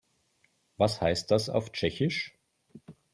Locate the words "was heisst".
0.77-1.29